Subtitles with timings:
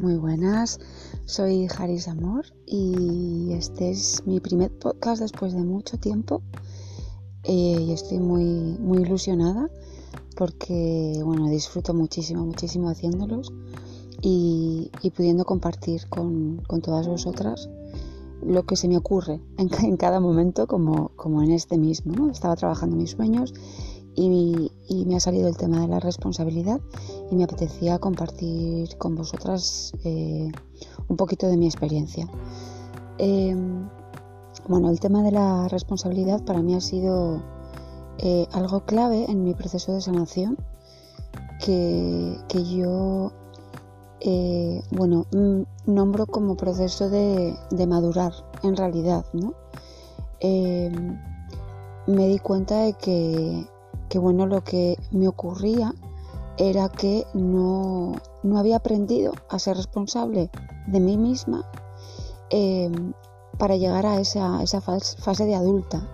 [0.00, 0.80] Muy buenas,
[1.26, 6.40] soy Haris Amor y este es mi primer podcast después de mucho tiempo
[7.44, 9.68] eh, y estoy muy, muy ilusionada
[10.36, 13.52] porque bueno, disfruto muchísimo, muchísimo haciéndolos
[14.22, 17.68] y, pudiendo compartir con, todas vosotras
[18.42, 22.30] lo que se me ocurre en, cada momento como, como en este mismo.
[22.30, 23.52] Estaba trabajando mis sueños
[24.14, 26.80] y, me ha salido el tema de la responsabilidad
[27.30, 30.50] y me apetecía compartir con vosotras eh,
[31.08, 32.28] un poquito de mi experiencia.
[33.18, 33.88] Em,
[34.68, 37.42] bueno, el tema de la responsabilidad para mí ha sido
[38.18, 40.58] eh, algo clave en mi proceso de sanación
[41.64, 43.32] que, yo
[44.20, 49.54] eh, bueno, mm, nombro como proceso de, de, madurar en realidad, ¿no?
[52.06, 53.66] Me di cuenta de que
[54.10, 55.94] que bueno, lo que me ocurría
[56.60, 58.12] era que no,
[58.54, 60.50] había aprendido a ser responsable
[60.86, 61.64] de mí misma
[62.50, 63.14] em,
[63.58, 66.06] para llegar a esa, esa, fase de adulta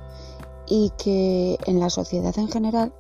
[0.69, 2.93] y que en la sociedad en general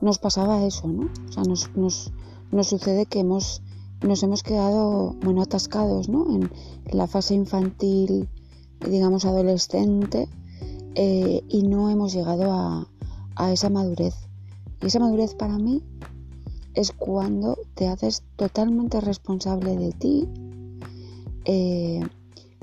[0.00, 1.10] nos pasaba eso, ¿no?
[1.28, 3.60] O sea, nos, nos, sucede que hemos,
[4.00, 6.34] nos hemos quedado, bueno, atascados, ¿no?
[6.34, 6.50] En,
[6.90, 8.30] la fase infantil,
[8.80, 10.26] digamos, adolescente
[10.94, 12.88] eh, y no hemos llegado a,
[13.36, 14.14] a esa madurez.
[14.80, 15.82] Y esa madurez para mí
[16.74, 20.28] es cuando te haces totalmente responsable de ti.
[21.44, 22.00] Eh,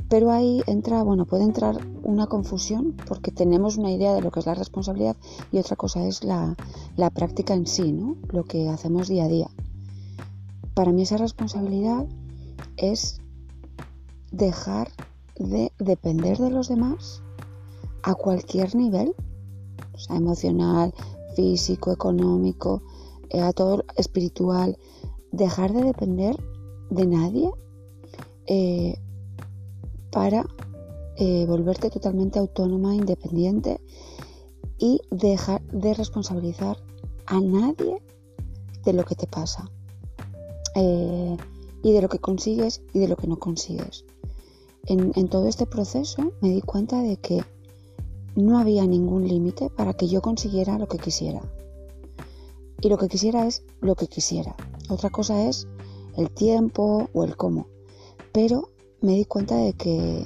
[0.07, 4.39] pero ahí entra, bueno, puede entrar una confusión porque tenemos una idea de lo que
[4.39, 5.15] es la responsabilidad
[5.51, 6.55] y otra cosa es la,
[6.95, 8.15] la práctica en sí, ¿no?
[8.29, 9.49] Lo que hacemos día a día.
[10.75, 12.05] Para mí esa responsabilidad
[12.77, 13.19] es
[14.31, 14.91] dejar
[15.37, 17.23] de depender de los demás
[18.03, 19.15] a cualquier nivel,
[19.93, 20.93] o sea, emocional,
[21.35, 22.83] físico, económico,
[23.41, 24.77] a todo espiritual,
[25.31, 26.35] dejar de depender
[26.89, 27.51] de nadie
[28.47, 28.95] eh,
[30.11, 30.45] para
[31.17, 33.81] eh, volverte totalmente autónoma, independiente
[34.77, 36.77] y dejar de responsabilizar
[37.25, 38.01] a nadie
[38.83, 39.69] de lo que te pasa
[40.75, 44.03] y de lo que consigues y de lo que no consigues.
[44.87, 47.43] en todo este proceso me di cuenta de que
[48.35, 51.41] no había ningún límite para que yo consiguiera lo que quisiera.
[52.81, 54.55] Y lo que quisiera es lo que quisiera.
[54.89, 55.67] Otra cosa es
[56.17, 57.67] el tiempo o el cómo.
[58.31, 58.69] Pero
[59.01, 60.25] me di cuenta de que,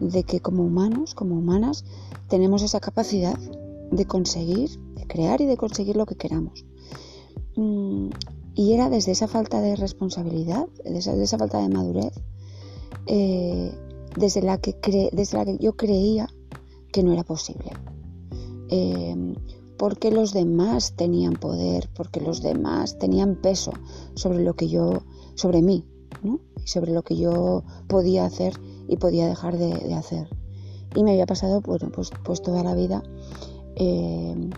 [0.00, 1.84] de que como humanos, como humanas,
[2.28, 3.38] tenemos esa capacidad
[3.90, 6.64] de conseguir, de crear y de conseguir lo que queramos.
[7.56, 8.10] Mm,
[8.54, 12.12] y era desde esa falta de responsabilidad, desde esa, falta de madurez,
[13.06, 13.72] eh,
[14.16, 14.74] desde, la que
[15.12, 16.28] desde la que yo creía
[16.92, 17.70] que no era posible.
[18.70, 19.34] Em,
[19.78, 23.72] porque los demás tenían poder, porque los demás tenían peso
[24.14, 25.84] sobre lo que yo, sobre mí,
[26.22, 28.54] y sobre lo que yo podía hacer
[28.88, 30.28] y podía dejar de, hacer.
[30.94, 31.82] Y me había pasado, pues,
[32.24, 33.02] pues toda la vida
[33.76, 34.50] em,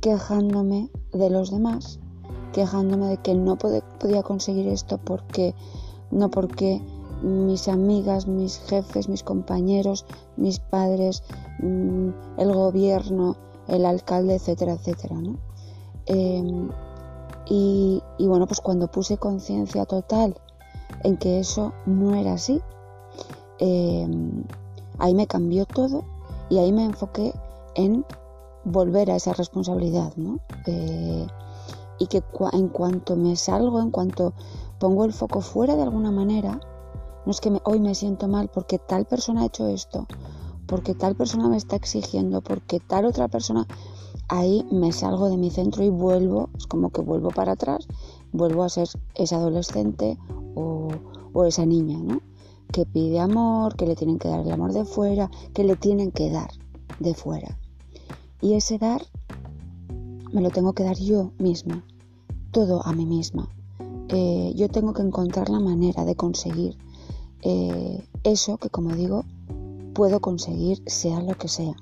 [0.00, 2.00] quejándome de los demás,
[2.52, 5.54] quejándome de que no podía conseguir esto porque
[6.10, 6.80] no porque
[7.22, 10.06] mis amigas, mis jefes, mis compañeros,
[10.36, 11.22] mis padres,
[11.60, 13.36] mm, el gobierno,
[13.68, 15.16] el alcalde, etcétera, etcétera.
[15.16, 15.36] ¿no?
[16.06, 16.70] Em,
[17.48, 20.36] y, bueno, pues cuando puse conciencia total
[21.04, 22.60] en que eso no era así,
[23.58, 24.44] em,
[24.98, 26.04] ahí me cambió todo
[26.48, 27.32] y ahí me enfoqué
[27.74, 28.04] en
[28.64, 30.40] volver a esa responsabilidad, ¿no?
[30.66, 31.26] Eh,
[31.98, 32.22] y que
[32.52, 34.32] en cuanto me salgo, en cuanto
[34.78, 36.60] pongo el foco fuera de alguna manera,
[37.24, 40.06] no es que hoy me siento mal porque tal persona ha hecho esto,
[40.66, 43.66] porque tal persona me está exigiendo, porque tal otra persona,
[44.28, 47.86] ahí me salgo de mi centro y vuelvo, es como que vuelvo para atrás,
[48.32, 50.18] vuelvo a ser esa adolescente
[50.54, 50.88] o,
[51.46, 52.22] esa niña, ¿no?
[52.72, 56.10] Que pide amor, que le tienen que dar el amor de fuera, que le tienen
[56.10, 56.50] que dar
[56.98, 57.58] de fuera.
[58.40, 59.02] Y ese dar
[60.32, 61.84] me lo tengo que dar yo misma,
[62.52, 63.48] todo a mí misma.
[64.08, 66.78] Eh, yo tengo que encontrar la manera de conseguir
[67.42, 69.24] eh, eso que, como digo,
[69.96, 71.74] puedo conseguir sea lo que sea.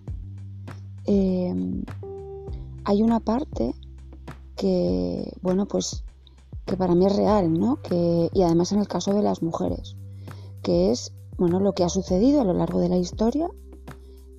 [1.05, 1.82] Em,
[2.84, 3.75] hay una parte
[4.55, 6.05] que, bueno, pues
[6.64, 7.82] que para mí es real, ¿no?
[7.82, 9.96] Que, y además en el caso de las mujeres,
[10.62, 13.50] que es, bueno, lo que ha sucedido a lo largo de la historia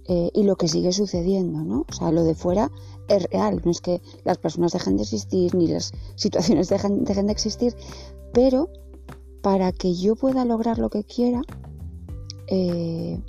[0.07, 1.85] eh, y lo que sigue sucediendo, ¿no?
[1.89, 2.71] O sea, lo de fuera
[3.09, 7.31] es real, no es que las personas dejen de existir ni las situaciones dejen de
[7.31, 7.75] existir,
[8.33, 8.69] pero
[9.41, 11.41] para que yo pueda lograr lo que quiera,
[12.47, 13.19] eh,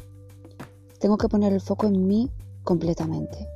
[0.99, 2.31] tengo que poner el foco en mí
[2.65, 3.49] completamente.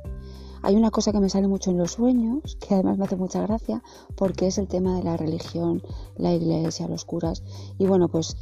[0.63, 3.41] hay una cosa que me sale mucho en los sueños, que además me hace mucha
[3.41, 3.81] gracia,
[4.15, 5.81] porque es el tema de la religión,
[6.17, 7.43] la iglesia, los curas.
[7.79, 8.37] Y bueno, pues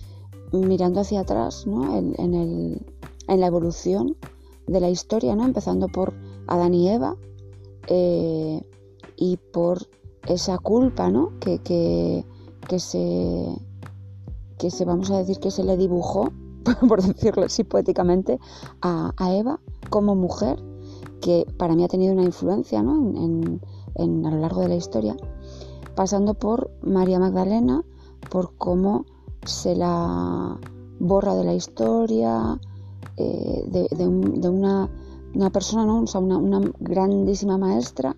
[0.52, 1.98] mirando hacia atrás, ¿no?
[1.98, 2.86] en, el,
[3.28, 4.18] en la evolución
[4.68, 5.46] de la historia, ¿no?
[5.46, 6.14] empezando por
[6.48, 7.16] Adán y Eva,
[7.88, 8.62] eh,
[9.16, 9.88] y por
[10.28, 11.38] esa culpa ¿no?
[11.40, 12.26] que, que,
[12.68, 13.46] que, se,
[14.58, 16.32] que se, vamos a decir, que se le dibujó,
[16.88, 18.40] por decirlo así poéticamente,
[18.82, 20.62] a, Eva como mujer,
[21.22, 22.96] que para mí ha tenido una influencia ¿no?
[23.96, 25.16] en, a lo largo de la historia,
[25.96, 27.84] pasando por María Magdalena,
[28.30, 29.06] por cómo
[29.46, 30.58] se la
[31.00, 32.60] borra de la historia,
[33.18, 34.90] eh, de, una,
[35.34, 36.04] una, persona, ¿no?
[36.20, 38.16] una, una grandísima maestra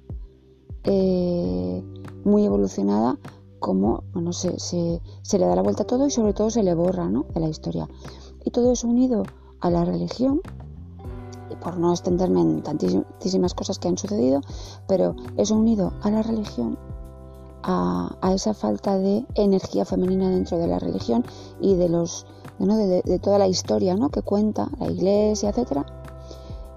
[0.84, 1.84] eh,
[2.24, 3.18] muy evolucionada,
[3.60, 6.74] como bueno, se, se, le da la vuelta a todo y sobre todo se le
[6.74, 7.26] borra ¿no?
[7.34, 7.88] de la historia.
[8.44, 9.24] Y todo eso unido
[9.60, 10.42] a la religión,
[11.50, 14.42] y por no extenderme en tantísimas cosas que han sucedido,
[14.88, 16.78] pero eso unido a la religión,
[17.64, 21.24] a, esa falta de energía femenina dentro de la religión
[21.60, 22.26] y de los
[22.60, 24.10] de, toda la historia ¿no?
[24.10, 25.86] que cuenta la iglesia, etcétera,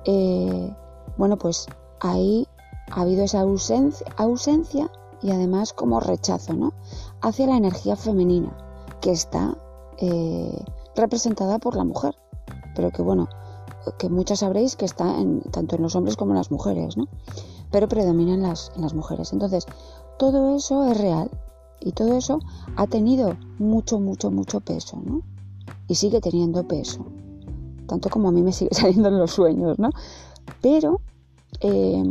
[0.06, 0.74] eh,
[1.16, 1.66] bueno, pues
[2.00, 2.48] ahí
[2.90, 4.90] ha habido esa ausencia, ausencia
[5.22, 6.72] y además como rechazo ¿no?
[7.20, 8.56] hacia la energía femenina
[9.00, 9.56] que está
[9.98, 10.64] eh,
[10.96, 12.16] representada por la mujer,
[12.74, 13.28] pero que bueno,
[13.98, 17.08] que muchas sabréis que está en, tanto en los hombres como en las mujeres, ¿no?
[17.74, 19.32] pero predominan las, en las mujeres.
[19.32, 19.66] Entonces,
[20.16, 21.28] todo eso es real
[21.80, 22.38] y todo eso
[22.76, 25.22] ha tenido mucho, mucho, mucho peso, ¿no?
[25.88, 27.04] Y sigue teniendo peso,
[27.88, 29.90] tanto como a mí me sigue saliendo en los sueños, ¿no?
[30.60, 31.00] Pero
[31.62, 32.04] eh,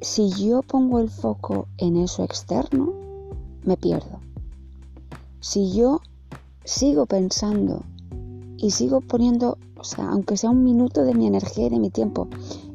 [0.00, 2.92] si yo pongo el foco en eso externo,
[3.64, 4.20] me pierdo.
[5.40, 6.00] Si yo
[6.68, 7.82] sigo pensando
[8.58, 11.88] y sigo poniendo, o sea, aunque sea un minuto de mi energía y de mi
[11.88, 12.28] tiempo,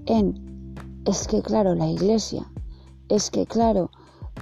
[0.07, 0.73] en,
[1.05, 2.51] es que claro, la iglesia,
[3.07, 3.91] es que claro,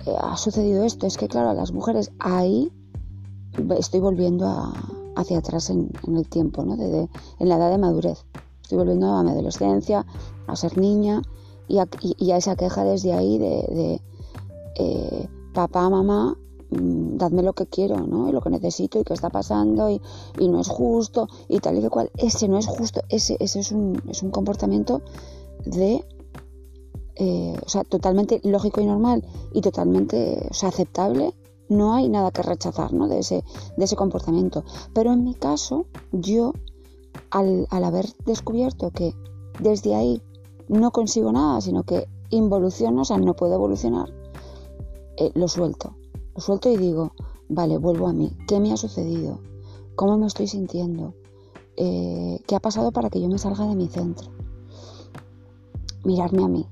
[0.06, 2.72] eh, ha sucedido esto, es que claro, a las mujeres, ahí
[3.78, 4.74] estoy volviendo
[5.18, 6.76] hacia atrás en, el tiempo, ¿no?
[6.76, 8.24] en la edad de madurez.
[8.64, 10.06] Estoy volviendo a mi adolescencia,
[10.48, 11.22] a ser niña,
[11.68, 11.78] y
[12.32, 14.02] a, esa queja desde ahí de,
[14.76, 16.38] eh, papá, mamá,
[16.72, 18.30] mm, dadme lo que quiero, ¿no?
[18.30, 20.02] Y lo que necesito y qué está pasando y,
[20.40, 22.12] no es justo y tal y que cual.
[22.18, 25.02] Ese no es justo, ese, ese es, un, es un comportamiento
[25.66, 26.04] de,
[27.16, 31.34] eh, o sea, totalmente lógico y normal y totalmente, o sea, aceptable.
[31.70, 33.08] No hay nada que rechazar, ¿no?
[33.08, 33.46] De ese,
[33.78, 34.66] de ese comportamiento.
[34.94, 36.54] Pero en mi caso, yo,
[37.30, 39.14] al, al haber descubierto que
[39.62, 40.22] desde ahí
[40.68, 44.10] no consigo nada, sino que involuciono, o sea, no puedo evolucionar,
[45.18, 45.96] eh, lo suelto.
[46.36, 47.14] Lo suelto y digo,
[47.50, 48.36] vale, vuelvo a mí.
[48.48, 49.40] ¿Qué me ha sucedido?
[49.96, 51.14] ¿Cómo me estoy sintiendo?
[51.78, 54.30] Eh, ¿Qué ha pasado para que yo me salga de mi centro?
[56.04, 56.66] Mirarme a mí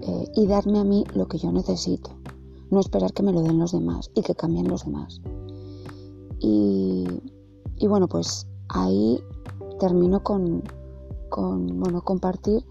[0.00, 2.10] eh, y darme a mí lo que yo necesito.
[2.70, 5.20] No esperar que me lo den los demás y que cambien los demás.
[6.40, 7.06] Y,
[7.76, 9.22] y bueno, pues ahí
[9.78, 10.62] termino con,
[11.28, 12.64] con bueno, compartir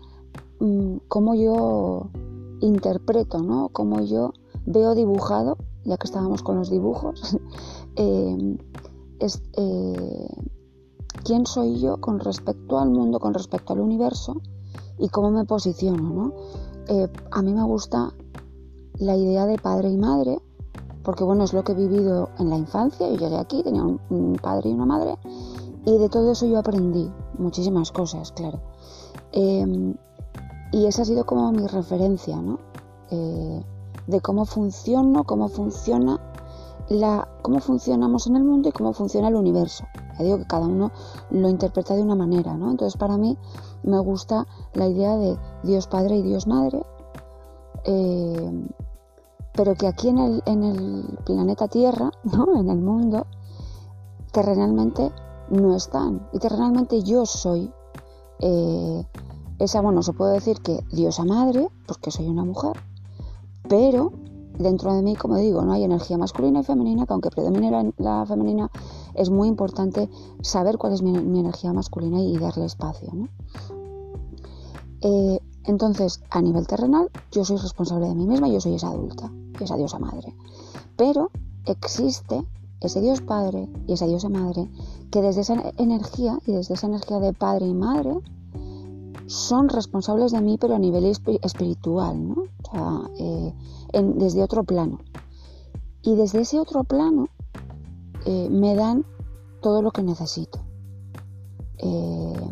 [0.61, 2.11] Mm, cómo yo
[2.59, 3.69] interpreto, ¿no?
[3.69, 4.31] Cómo yo
[4.67, 7.37] veo dibujado, ya que estábamos con los dibujos,
[7.95, 8.57] eh,
[9.57, 10.29] eh,
[11.23, 14.41] quién soy yo con respecto al mundo, con respecto al universo
[14.97, 16.33] y cómo me posiciono, ¿no?
[16.87, 18.13] Eh, a mí me gusta
[18.99, 20.39] la idea de padre y madre,
[21.03, 24.37] porque bueno, es lo que he vivido en la infancia, yo llegué aquí, tenía un,
[24.41, 25.17] padre y una madre,
[25.85, 27.09] y de todo eso yo aprendí
[27.39, 28.59] muchísimas cosas, claro.
[29.33, 32.59] Y esa ha sido como mi referencia, ¿no?
[34.07, 36.19] De cómo funciona, cómo funciona
[36.89, 39.85] la, cómo funcionamos en el mundo y cómo funciona el universo.
[40.17, 40.91] Ya digo que cada uno
[41.29, 42.71] lo interpreta de una manera, ¿no?
[42.71, 43.37] Entonces para mí
[43.83, 46.85] me gusta la idea de Dios Padre y Dios Madre,
[47.85, 48.67] eh,
[49.53, 52.59] pero que aquí en el, en el planeta Tierra, ¿no?
[52.59, 53.25] En el mundo,
[54.31, 55.11] terrenalmente
[55.49, 56.27] no están.
[56.33, 57.71] Y terrenalmente yo soy
[58.39, 59.05] eh,
[59.59, 62.77] esa, bueno, se puede decir que diosa madre, porque soy una mujer,
[63.67, 64.11] pero
[64.57, 68.25] dentro de mí, como digo, no hay energía masculina y femenina, que aunque predomine la,
[68.25, 68.69] femenina,
[69.13, 70.09] es muy importante
[70.41, 73.11] saber cuál es mi, energía masculina y darle espacio.
[75.01, 79.31] Eh, entonces, a nivel terrenal, yo soy responsable de mí misma, yo soy esa adulta,
[79.59, 80.35] esa diosa madre.
[80.95, 81.31] Pero
[81.65, 82.45] existe
[82.79, 84.69] ese dios padre y esa diosa madre
[85.11, 88.17] que desde esa energía y desde esa energía de padre y madre
[89.31, 92.35] son responsables de mí, pero a nivel espiritual,
[93.17, 93.53] eh,
[93.93, 94.99] desde otro plano.
[96.01, 97.29] Y desde ese otro plano
[98.25, 99.05] eh, me dan
[99.61, 100.59] todo lo que necesito.
[101.77, 102.51] Eh,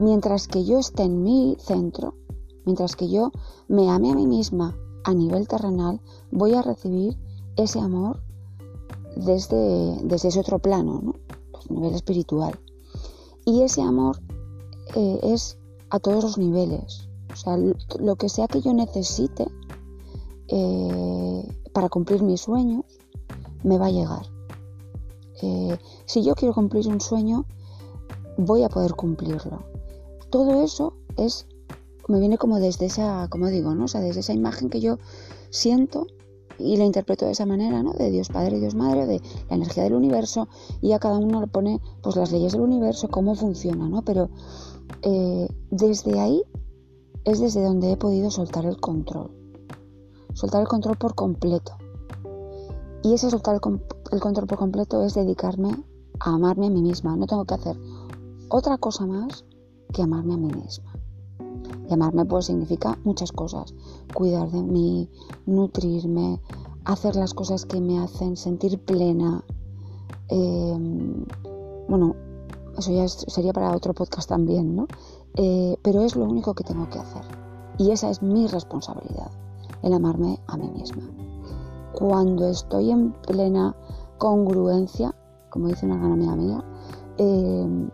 [0.00, 2.14] mientras que yo esté en mi centro,
[2.64, 3.30] Mientras que yo
[3.68, 6.00] me ame a mí misma a nivel terrenal,
[6.32, 7.16] voy a recibir
[7.54, 8.18] ese amor
[9.14, 11.14] desde, desde ese otro plano, ¿no?
[11.52, 12.58] Pues, a nivel espiritual.
[13.44, 14.18] Y ese amor
[14.96, 15.58] es
[15.90, 17.08] a todos los niveles.
[17.32, 19.46] O sea, lo que sea que yo necesite
[20.48, 22.84] eh, para cumplir mis sueños,
[23.62, 24.26] me va a llegar.
[25.42, 25.76] Eh,
[26.06, 27.44] si yo quiero cumplir un sueño,
[28.38, 29.64] voy a poder cumplirlo.
[30.30, 31.46] Todo eso es,
[32.08, 33.84] me viene como desde esa, como digo, ¿no?
[33.84, 34.98] O sea, desde esa imagen que yo
[35.50, 36.06] siento
[36.58, 37.92] y la interpreto de esa manera, ¿no?
[37.92, 40.48] De Dios Padre y Dios Madre, de la energía del universo,
[40.80, 44.02] y a cada uno le pone pues las leyes del universo, cómo funciona, ¿no?
[44.02, 44.30] Pero
[45.02, 46.42] eh, desde ahí
[47.24, 49.30] es desde donde he podido soltar el control.
[50.32, 51.72] Soltar el control por completo.
[53.02, 55.70] Y ese soltar el, control por completo es dedicarme
[56.20, 57.16] a amarme a mí misma.
[57.16, 57.76] No tengo que hacer
[58.48, 59.44] otra cosa más
[59.92, 60.92] que amarme a mí misma.
[61.88, 63.74] Y amarme pues significa muchas cosas.
[64.14, 65.08] Cuidar de mí,
[65.46, 66.40] nutrirme,
[66.84, 69.44] hacer las cosas que me hacen sentir plena.
[70.28, 71.24] Em,
[71.88, 72.14] bueno,
[72.78, 74.86] eso ya sería para otro podcast también, ¿no?
[75.34, 77.22] Eh, pero es lo único que tengo que hacer.
[77.78, 79.30] Y esa es mi responsabilidad,
[79.82, 81.02] el amarme a mí misma
[81.96, 83.74] cuando estoy en plena
[84.18, 85.14] congruencia,
[85.48, 86.64] como dice una gran amiga mía,
[87.16, 87.90] em,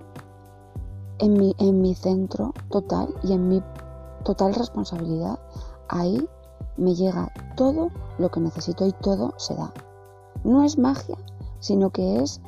[1.20, 3.62] en, mi, en mi centro total y en mi
[4.24, 5.38] total responsabilidad,
[5.88, 6.28] ahí
[6.76, 9.72] me llega todo lo que necesito y todo se da.
[10.42, 11.16] No es magia,
[11.60, 12.40] sino que es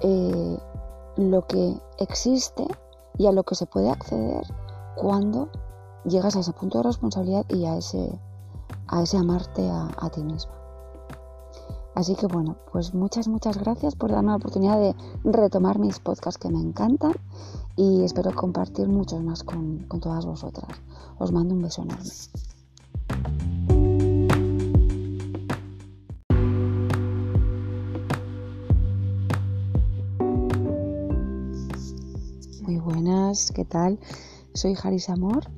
[0.00, 0.58] eh,
[1.16, 2.66] lo que existe
[3.18, 4.46] y a lo que se puede acceder
[4.96, 5.48] cuando
[6.04, 8.18] llegas a ese punto de responsabilidad y a ese,
[8.88, 10.56] a ese amarte a ti misma.
[11.96, 14.94] Así que bueno, pues muchas, muchas gracias por darme la oportunidad de
[15.24, 17.14] retomar mis podcasts que me encantan
[17.74, 20.68] y espero compartir muchos más con, con todas vosotras.
[21.18, 22.10] Os mando un beso enorme.
[33.54, 33.98] ¿Qué tal?
[34.54, 35.50] Soy Jaris Amor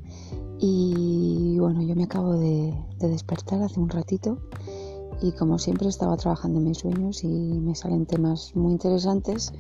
[0.59, 4.37] y bueno, yo me acabo de, de despertar hace un ratito
[5.23, 9.53] y como siempre estaba trabajando en mis sueños y me salen temas muy interesantes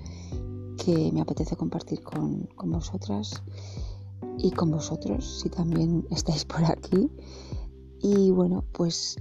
[0.84, 3.40] que me apetece compartir con, vosotras
[4.36, 7.08] y con vosotros si también estáis por aquí.
[8.02, 9.16] Y bueno, pues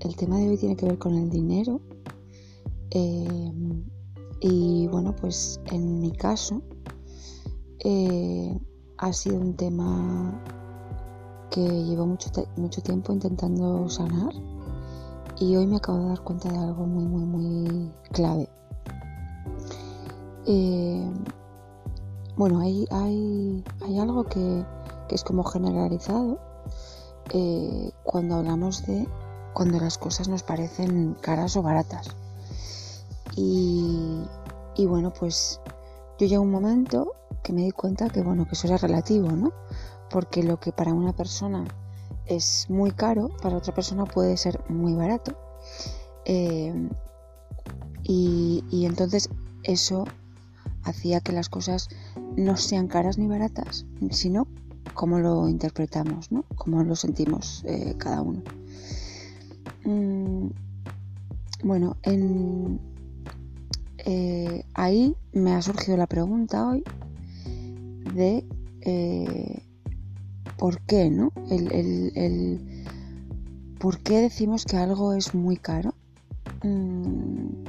[0.00, 1.80] el tema de hoy tiene que ver con el dinero.
[2.90, 3.52] Eh,
[4.42, 6.62] y bueno, pues en mi caso
[7.84, 8.58] eh,
[8.98, 10.40] ha sido un tema
[11.50, 14.32] que llevo mucho, mucho tiempo intentando sanar
[15.38, 18.48] y hoy me acabo de dar cuenta de algo muy, muy, muy clave.
[20.46, 21.10] Eh,
[22.36, 24.64] bueno, hay, hay, hay algo que,
[25.10, 26.38] es como generalizado
[27.34, 29.06] eh, cuando hablamos de
[29.52, 32.08] cuando las cosas nos parecen caras o baratas.
[33.36, 34.22] Y,
[34.76, 35.60] y bueno, pues
[36.18, 37.12] yo llego un momento
[37.42, 39.52] que me di cuenta que bueno, que eso era relativo, ¿no?
[40.10, 41.64] Porque lo que para una persona
[42.26, 45.36] es muy caro, para otra persona puede ser muy barato.
[46.24, 46.88] Eh,
[48.04, 49.28] y, entonces
[49.62, 50.04] eso
[50.84, 51.88] hacía que las cosas
[52.36, 54.46] no sean caras ni baratas, sino
[54.94, 56.44] como lo interpretamos, ¿no?
[56.56, 58.42] Como lo sentimos eh, cada uno.
[59.84, 60.48] Mm,
[61.64, 62.80] bueno, en,
[63.98, 66.82] eh, ahí me ha surgido la pregunta hoy
[68.14, 68.44] de
[70.62, 71.32] por qué, ¿no?
[71.50, 72.60] El,
[73.80, 75.94] ¿Por qué decimos que algo es muy caro?
[76.62, 77.64] Mm,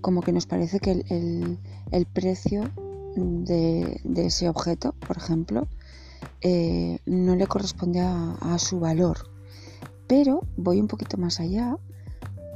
[0.00, 2.70] como que nos parece que el, precio
[3.16, 5.66] de, ese objeto, por ejemplo,
[6.40, 9.18] eh, no le corresponde a, su valor.
[10.06, 11.76] Pero voy un poquito más allá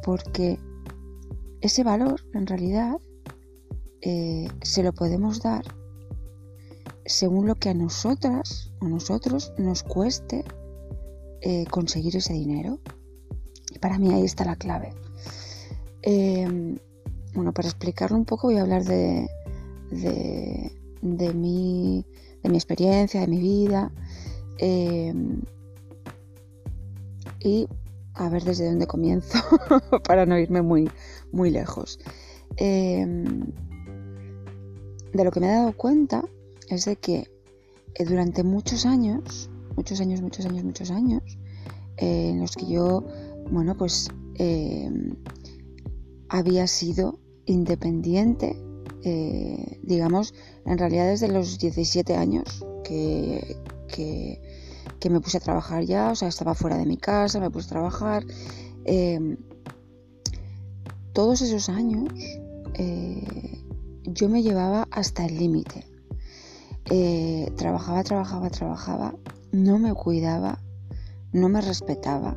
[0.04, 0.60] porque
[1.60, 2.98] ese valor en realidad
[4.02, 5.64] eh, se lo podemos dar
[7.04, 10.44] según lo que a nosotras o nosotros nos cueste
[11.40, 12.78] eh, conseguir ese dinero.
[13.74, 14.94] Y para mí ahí está la clave.
[16.02, 16.78] Em,
[17.34, 19.28] bueno, para explicarlo un poco voy a hablar de,
[19.90, 22.06] de, mi,
[22.42, 23.90] de mi experiencia, de mi vida.
[24.58, 25.40] Em,
[27.40, 27.66] y
[28.14, 29.38] a ver desde dónde comienzo
[30.06, 30.90] para no irme muy,
[31.32, 31.98] muy lejos.
[32.56, 33.40] Em,
[35.12, 36.24] de lo que me he dado cuenta
[36.74, 37.30] es de que
[37.94, 41.22] eh, durante muchos años, muchos años, muchos años, muchos años,
[41.98, 43.04] eh, en los que yo,
[43.50, 45.16] bueno, pues em,
[46.28, 48.56] había sido independiente,
[49.04, 53.56] eh, digamos, en realidad desde los 17 años que,
[53.88, 54.40] que,
[55.10, 57.70] me puse a trabajar ya, o sea, estaba fuera de mi casa, me puse a
[57.70, 58.24] trabajar.
[58.84, 59.36] Em,
[61.12, 62.14] todos esos años
[64.04, 65.91] yo me llevaba hasta el límite.
[66.90, 69.14] Eh, trabajaba, trabajaba, trabajaba,
[69.52, 70.58] no me cuidaba,
[71.32, 72.36] no me respetaba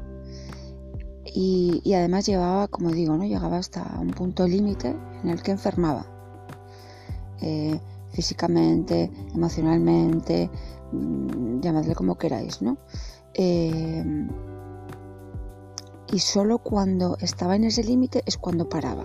[1.38, 3.26] y, además llevaba, como digo, ¿no?
[3.26, 6.06] llegaba hasta un punto límite en el que enfermaba.
[7.42, 7.78] Eh,
[8.12, 10.50] físicamente, emocionalmente,
[10.94, 12.78] mm, llamadle como queráis, ¿no?
[13.34, 14.02] Eh,
[16.14, 19.04] y solo cuando estaba en ese límite es cuando paraba.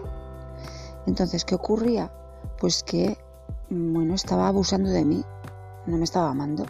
[1.08, 2.12] Entonces, ¿qué ocurría?
[2.60, 3.18] Pues que,
[3.70, 5.24] bueno, estaba abusando de mí,
[5.86, 6.66] no me estaba amando.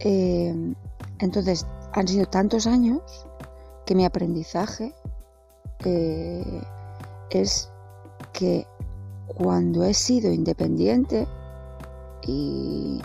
[0.00, 0.74] Eh,
[1.18, 3.26] entonces, han sido tantos años
[3.84, 4.94] que mi aprendizaje
[5.84, 6.62] eh,
[7.30, 7.70] es
[8.32, 8.66] que
[9.26, 11.26] cuando he sido independiente
[12.22, 13.00] y,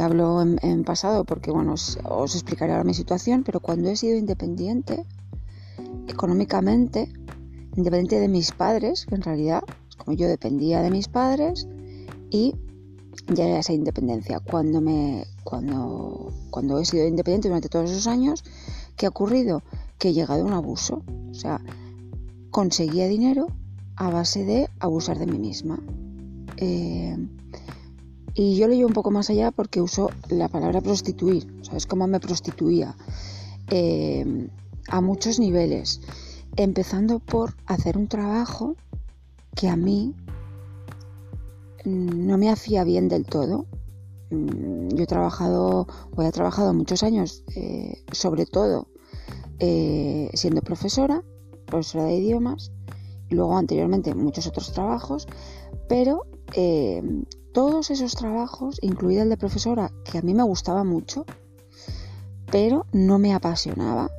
[0.00, 4.16] hablo en, pasado porque bueno os, os, explicaré ahora mi situación pero cuando he sido
[4.18, 5.04] independiente
[6.08, 7.12] económicamente
[7.76, 9.62] independiente de mis padres que en realidad
[10.12, 11.66] yo dependía de mis padres
[12.30, 12.54] y
[13.28, 18.44] ya era esa independencia cuando me cuando cuando he sido independiente durante todos esos años
[18.96, 19.62] ¿Qué ha ocurrido?
[19.98, 21.02] Que he llegado a un abuso.
[21.30, 21.60] O sea,
[22.50, 23.48] conseguía dinero
[23.96, 25.80] a base de abusar de mí misma.
[26.56, 27.16] Eh,
[28.34, 31.52] y yo llevo un poco más allá porque uso la palabra prostituir.
[31.62, 32.96] ¿Sabes cómo me prostituía?
[33.68, 34.48] Eh,
[34.88, 36.00] a muchos niveles.
[36.56, 38.76] Empezando por hacer un trabajo
[39.54, 40.14] que a mí
[41.84, 43.66] no me hacía bien del todo.
[44.30, 48.88] Mm, yo he trabajado, o he trabajado muchos años, eh, sobre todo
[49.58, 51.22] eh, siendo profesora,
[51.66, 52.72] profesora de idiomas,
[53.28, 55.26] y luego anteriormente muchos otros trabajos,
[55.88, 56.22] pero
[56.54, 57.02] eh,
[57.52, 61.24] todos esos trabajos, incluido el de profesora, que a mí me gustaba mucho,
[62.50, 64.10] pero no me apasionaba,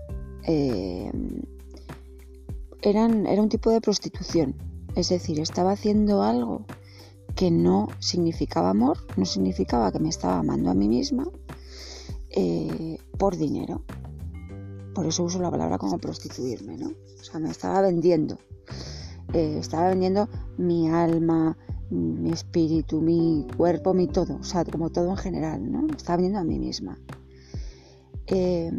[2.82, 4.56] eran, era un tipo de prostitución.
[4.96, 6.66] Es decir, estaba haciendo algo
[7.36, 11.28] que no significaba amor, no significaba que me estaba amando a mí misma
[12.30, 13.84] eh, por dinero.
[14.94, 16.88] Por eso uso la palabra como prostituirme, ¿no?
[16.88, 18.38] O sea, me estaba vendiendo.
[19.34, 21.58] Eh, estaba vendiendo mi alma,
[21.90, 24.38] mi espíritu, mi cuerpo, mi todo.
[24.38, 25.82] O sea, como todo en general, ¿no?
[25.82, 26.98] Me estaba vendiendo a mí misma.
[28.28, 28.72] Eh,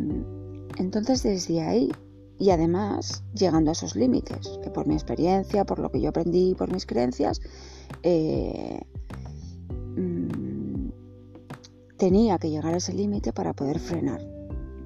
[0.79, 1.93] entonces, desde ahí,
[2.39, 6.55] y además llegando a esos límites, que por mi experiencia, por lo que yo aprendí,
[6.55, 7.41] por mis creencias,
[8.03, 8.81] eh,
[9.97, 10.89] mm,
[11.97, 14.21] tenía que llegar a ese límite para poder frenar.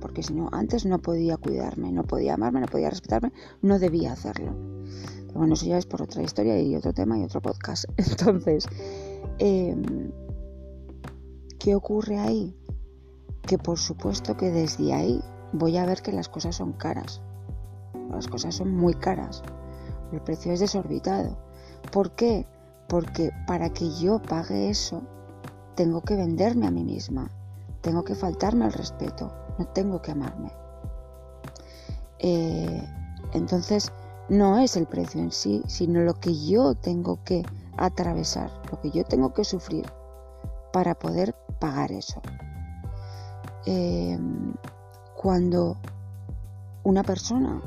[0.01, 4.13] Porque si no, antes no podía cuidarme, no podía amarme, no podía respetarme, no debía
[4.13, 4.55] hacerlo.
[5.27, 7.85] Pero bueno, eso ya es por otra historia y otro tema y otro podcast.
[7.97, 8.67] Entonces,
[9.39, 10.11] em,
[11.59, 12.57] ¿qué ocurre ahí?
[13.43, 15.21] Que por supuesto que desde ahí
[15.53, 17.21] voy a ver que las cosas son caras.
[18.11, 19.43] Las cosas son muy caras.
[20.13, 21.37] El precio es desorbitado.
[21.93, 22.47] ¿Por qué?
[22.91, 25.01] porque para que yo pague eso,
[25.77, 27.31] tengo que venderme a mí misma,
[27.83, 30.53] tengo que faltarme al respeto, no tengo que amarme.
[32.19, 32.83] Eh,
[33.33, 33.93] entonces,
[34.29, 37.45] no es el precio en sí, sino lo que yo tengo que
[37.77, 39.87] atravesar, lo que yo tengo que sufrir
[40.73, 42.21] para poder pagar eso.
[43.67, 44.19] Eh,
[45.17, 45.77] cuando
[46.83, 47.63] una persona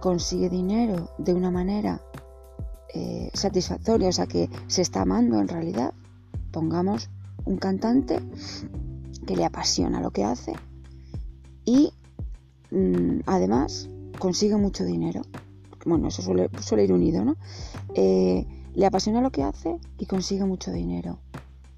[0.00, 2.00] consigue dinero de una manera
[2.92, 5.94] eh, satisfactoria, o sea que se está amando en realidad.
[6.50, 7.08] Pongamos
[7.44, 8.20] un cantante
[9.26, 10.54] que le apasiona lo que hace
[11.64, 11.92] y
[12.70, 15.22] mm, además consigue mucho dinero.
[15.86, 17.36] Bueno, eso suele, ir unido, ¿no?
[17.94, 21.18] Eh, le apasiona lo que hace y consigue mucho dinero.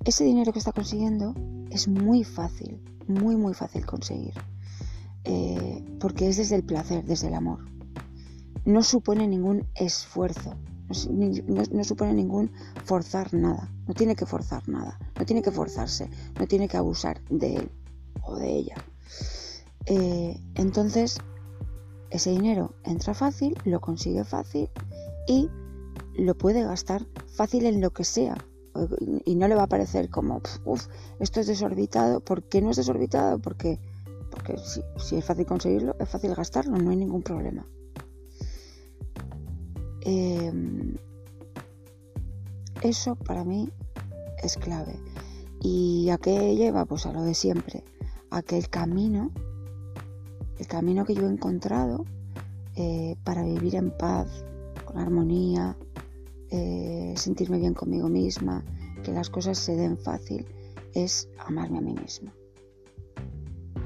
[0.05, 1.35] Ese dinero que está consiguiendo
[1.71, 4.35] es muy fácil, muy, muy fácil conseguir.
[5.25, 7.61] Eh, porque es desde el placer, desde el amor.
[8.65, 10.55] No supone ningún esfuerzo,
[11.11, 12.51] no, supone ningún
[12.85, 17.21] forzar nada, no tiene que forzar nada, no tiene que forzarse, no tiene que abusar
[17.29, 17.71] de él
[18.23, 18.77] o de ella.
[19.87, 21.19] Eh, entonces,
[22.11, 24.69] ese dinero entra fácil, lo consigue fácil
[25.27, 25.49] y
[26.17, 28.37] lo puede gastar fácil en lo que sea.
[29.27, 30.87] Y no le va a parecer como, uff,
[31.21, 32.21] esto es desorbitado.
[32.21, 33.39] ¿Por qué no es desorbitado?
[33.39, 33.79] Porque,
[34.31, 37.67] porque si, si es fácil conseguirlo, es fácil gastarlo, no hay ningún problema.
[40.05, 40.97] Em,
[42.83, 43.71] eso para mí
[44.43, 44.99] es clave.
[45.61, 46.85] ¿Y a qué lleva?
[46.85, 47.85] Pues a lo de siempre,
[48.31, 49.31] a que el camino,
[50.59, 52.05] el camino que yo he encontrado
[52.75, 54.45] eh, para vivir en paz,
[54.85, 55.77] con armonía,
[56.51, 58.65] eh, sentirme bien conmigo misma,
[59.05, 60.47] que las cosas se den fácil,
[60.95, 62.33] es amarme a mí misma.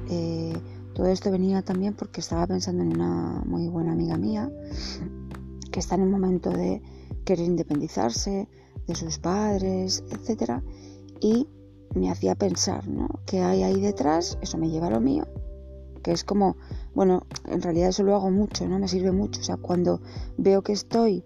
[0.09, 0.53] Eh,
[0.95, 4.49] todo esto venía también porque estaba pensando en una muy buena amiga mía
[5.77, 6.81] que en un momento de
[7.23, 8.47] querer independizarse
[8.87, 10.63] de sus padres, etc.
[11.21, 11.47] Y
[11.93, 13.07] me hacía pensar, ¿no?
[13.27, 14.39] ¿Qué hay ahí detrás?
[14.41, 15.27] Eso me lleva a lo mío.
[16.01, 16.55] Que es como,
[16.95, 18.79] bueno, en realidad eso lo hago mucho, ¿no?
[18.79, 19.41] Me sirve mucho.
[19.41, 20.01] O sea, cuando
[20.37, 21.23] veo que estoy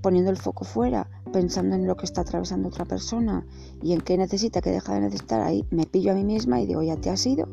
[0.00, 3.46] poniendo el foco fuera, pensando en lo que está atravesando otra persona
[3.82, 6.66] y en qué necesita, qué deja de necesitar, ahí me pillo a mí misma y
[6.66, 7.46] digo, ya te has ido.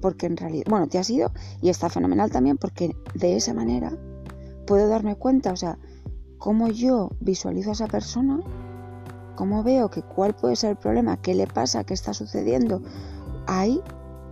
[0.00, 3.94] Porque en realidad, bueno, te has ido y está fenomenal también porque de esa manera
[4.72, 5.78] puedo darme cuenta, o sea,
[6.38, 8.40] cómo yo visualizo a esa persona,
[9.36, 12.80] cómo veo que cuál puede ser el problema, qué le pasa, qué está sucediendo,
[13.46, 13.82] ahí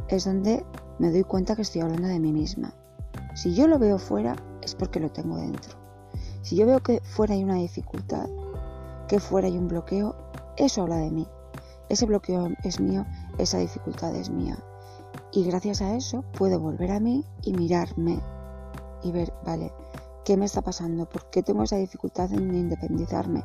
[0.08, 0.64] es donde
[0.98, 2.72] me doy cuenta que estoy hablando de mí misma.
[3.34, 5.76] Si yo lo veo fuera, es porque lo tengo dentro.
[6.40, 8.26] Si yo veo que fuera hay una dificultad,
[9.08, 10.16] que fuera hay un bloqueo,
[10.56, 11.28] eso habla de mí.
[11.90, 13.04] Ese bloqueo es mío,
[13.36, 14.56] esa dificultad es mía.
[15.32, 18.18] Y gracias a eso puedo volver a mí y mirarme
[19.02, 19.70] y ver, vale,
[20.24, 21.08] ¿qué me está pasando?
[21.08, 23.44] ¿Por qué tengo esa dificultad en independizarme?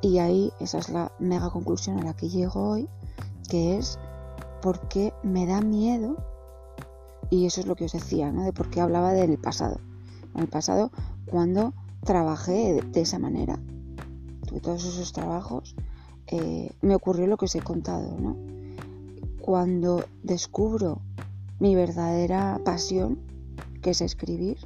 [0.00, 2.88] Y ahí esa es la mega conclusión a la que llego hoy,
[3.48, 3.98] que es
[4.62, 6.16] porque me da miedo,
[7.30, 8.44] y eso es lo que os decía, ¿no?
[8.44, 9.80] De por qué hablaba del pasado.
[10.34, 10.90] En el pasado,
[11.26, 11.72] cuando
[12.04, 13.58] trabajé de, esa manera,
[14.46, 15.74] tuve todos esos trabajos,
[16.26, 18.36] eh, me ocurrió lo que os he contado, ¿no?
[19.40, 21.00] Cuando descubro
[21.60, 23.18] mi verdadera pasión,
[23.82, 24.58] que es escribir,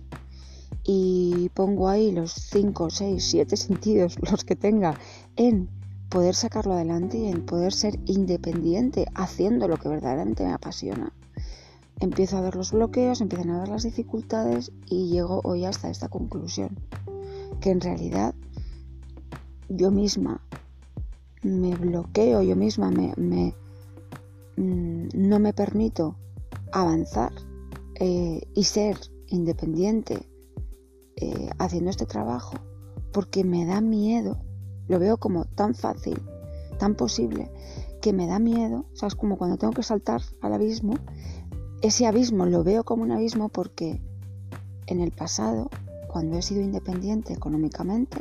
[0.84, 4.98] y pongo ahí los 5, 6, 7 sentidos, los que tenga,
[5.36, 5.68] en
[6.08, 11.12] poder sacarlo adelante y en poder ser independiente haciendo lo que verdaderamente me apasiona.
[12.00, 16.08] Empiezo a ver los bloqueos, empiezan a ver las dificultades y llego hoy hasta esta
[16.08, 16.78] conclusión,
[17.60, 18.34] que en realidad
[19.68, 20.40] yo misma
[21.42, 23.54] me bloqueo, yo misma me,
[24.56, 26.16] mm, no me permito
[26.72, 27.32] avanzar
[27.96, 30.26] eh, y ser independiente
[31.20, 32.54] eh, haciendo este trabajo
[33.12, 34.38] porque me da miedo,
[34.86, 36.20] lo veo como tan fácil,
[36.78, 37.50] tan posible,
[38.00, 40.94] que me da miedo, o sea, es como cuando tengo que saltar al abismo,
[41.82, 44.00] ese abismo lo veo como un abismo porque
[44.86, 45.70] en el pasado,
[46.06, 48.18] cuando he sido independiente económicamente,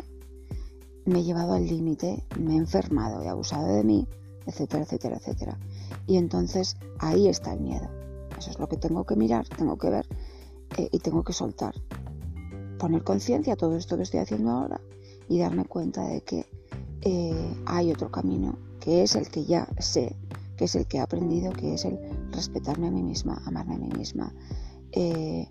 [1.06, 4.08] me he llevado al límite, me he enfermado, he abusado de mí,
[4.46, 5.60] etcétera, etcétera, etcétera.
[6.06, 7.88] Y entonces ahí está el miedo.
[8.38, 10.08] Eso es lo que tengo que mirar, tengo que ver
[10.78, 11.76] eh, y tengo que soltar
[12.78, 14.82] poner conciencia a todo esto que estoy haciendo ahora
[15.30, 16.46] y darme cuenta de que
[17.02, 20.16] eh, hay otro camino, que es el que ya sé,
[20.56, 22.00] que es el que he aprendido, que es el
[22.32, 24.34] respetarme a mí misma, amarme a mí misma,
[24.92, 25.48] eh,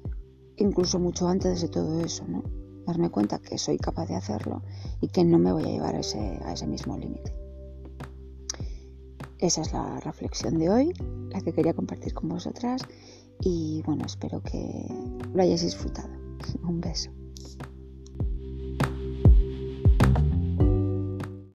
[0.56, 2.42] incluso mucho antes de todo eso, ¿no?
[2.86, 4.62] Darme cuenta que soy capaz de hacerlo
[5.00, 7.34] y que no me voy a llevar ese, a ese mismo límite.
[9.38, 10.92] Esa es la reflexión de hoy,
[11.30, 12.82] la que quería compartir con vosotras
[13.40, 14.86] y bueno, espero que
[15.34, 16.08] lo hayáis disfrutado.
[16.62, 17.10] Un beso.